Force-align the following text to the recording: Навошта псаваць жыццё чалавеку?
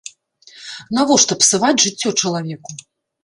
Навошта 0.97 1.37
псаваць 1.43 1.79
жыццё 1.85 2.09
чалавеку? 2.21 2.71